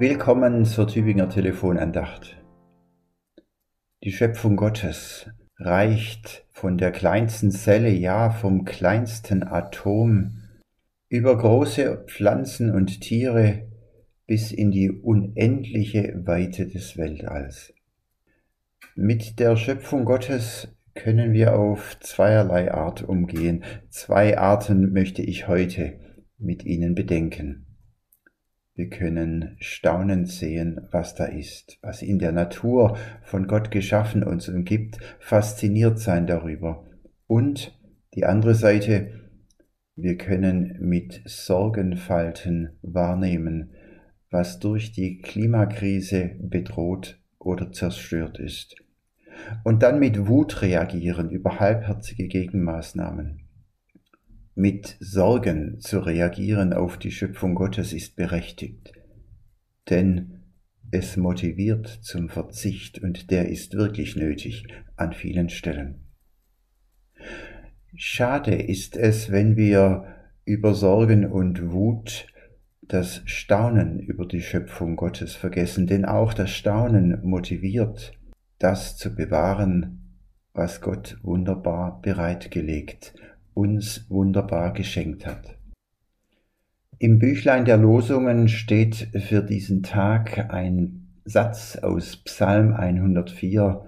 [0.00, 2.40] Willkommen zur Tübinger Telefonandacht.
[4.04, 5.28] Die Schöpfung Gottes
[5.58, 10.44] reicht von der kleinsten Zelle, ja vom kleinsten Atom,
[11.08, 13.66] über große Pflanzen und Tiere
[14.28, 17.74] bis in die unendliche Weite des Weltalls.
[18.94, 23.64] Mit der Schöpfung Gottes können wir auf zweierlei Art umgehen.
[23.88, 25.98] Zwei Arten möchte ich heute
[26.38, 27.67] mit Ihnen bedenken.
[28.78, 34.48] Wir können staunend sehen, was da ist, was in der Natur von Gott geschaffen uns
[34.48, 36.86] umgibt, fasziniert sein darüber.
[37.26, 37.76] Und
[38.14, 39.10] die andere Seite,
[39.96, 43.72] wir können mit Sorgenfalten wahrnehmen,
[44.30, 48.76] was durch die Klimakrise bedroht oder zerstört ist.
[49.64, 53.47] Und dann mit Wut reagieren über halbherzige Gegenmaßnahmen.
[54.60, 58.92] Mit Sorgen zu reagieren auf die Schöpfung Gottes ist berechtigt,
[59.88, 60.40] denn
[60.90, 66.08] es motiviert zum Verzicht und der ist wirklich nötig an vielen Stellen.
[67.94, 70.06] Schade ist es, wenn wir
[70.44, 72.26] über Sorgen und Wut
[72.82, 78.18] das Staunen über die Schöpfung Gottes vergessen, denn auch das Staunen motiviert,
[78.58, 80.18] das zu bewahren,
[80.52, 83.14] was Gott wunderbar bereitgelegt
[83.58, 85.58] uns wunderbar geschenkt hat.
[87.00, 93.84] Im Büchlein der Losungen steht für diesen Tag ein Satz aus Psalm 104,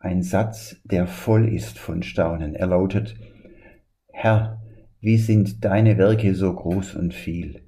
[0.00, 2.56] ein Satz, der voll ist von Staunen.
[2.56, 3.14] Er lautet,
[4.08, 4.60] Herr,
[4.98, 7.62] wie sind deine Werke so groß und viel?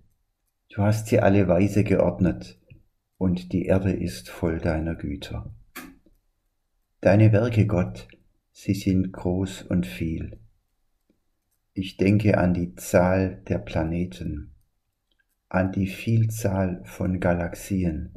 [0.68, 2.60] Du hast sie alle weise geordnet,
[3.18, 5.54] und die Erde ist voll deiner Güter.
[7.00, 8.08] Deine Werke, Gott,
[8.50, 10.40] sie sind groß und viel.
[11.76, 14.54] Ich denke an die Zahl der Planeten,
[15.48, 18.14] an die Vielzahl von Galaxien,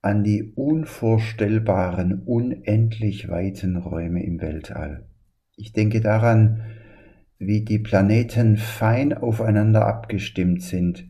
[0.00, 5.04] an die unvorstellbaren, unendlich weiten Räume im Weltall.
[5.56, 6.62] Ich denke daran,
[7.38, 11.06] wie die Planeten fein aufeinander abgestimmt sind.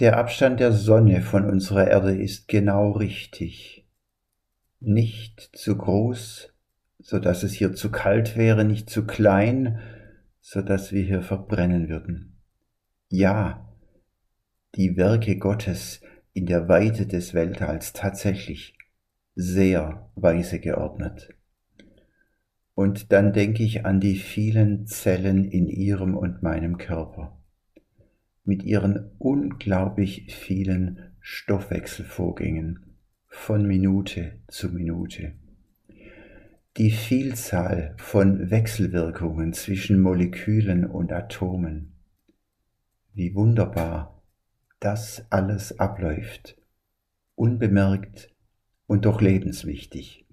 [0.00, 3.86] Der Abstand der Sonne von unserer Erde ist genau richtig.
[4.80, 6.52] Nicht zu groß,
[6.98, 9.80] so dass es hier zu kalt wäre, nicht zu klein,
[10.40, 12.36] so dass wir hier verbrennen würden.
[13.08, 13.68] Ja,
[14.74, 16.00] die Werke Gottes
[16.32, 18.76] in der Weite des Weltalls tatsächlich
[19.34, 21.34] sehr weise geordnet.
[22.74, 27.38] Und dann denke ich an die vielen Zellen in ihrem und meinem Körper,
[28.44, 32.96] mit ihren unglaublich vielen Stoffwechselvorgängen
[33.26, 35.34] von Minute zu Minute
[36.76, 41.96] die Vielzahl von Wechselwirkungen zwischen Molekülen und Atomen.
[43.12, 44.22] Wie wunderbar
[44.78, 46.56] das alles abläuft,
[47.34, 48.32] unbemerkt
[48.86, 50.26] und doch lebenswichtig.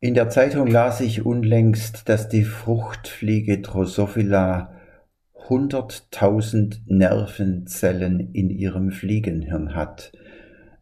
[0.00, 4.72] In der Zeitung las ich unlängst, dass die Fruchtfliege Drosophila
[5.48, 10.12] 100.000 Nervenzellen in ihrem Fliegenhirn hat,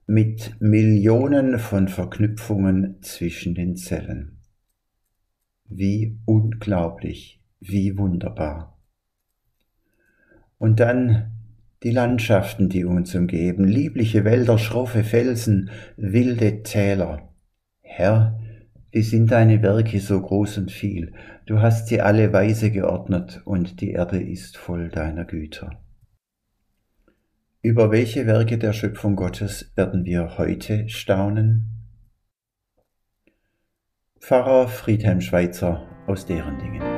[0.06, 4.33] mit Millionen von Verknüpfungen zwischen den Zellen.
[5.76, 8.78] Wie unglaublich, wie wunderbar.
[10.56, 11.32] Und dann
[11.82, 17.28] die Landschaften, die uns umgeben, liebliche Wälder, schroffe Felsen, wilde Täler.
[17.80, 18.38] Herr,
[18.92, 21.12] wie sind deine Werke so groß und viel,
[21.46, 25.82] du hast sie alle weise geordnet, und die Erde ist voll deiner Güter.
[27.62, 31.83] Über welche Werke der Schöpfung Gottes werden wir heute staunen?
[34.26, 36.93] Pfarrer Friedhelm Schweitzer aus deren Dingen.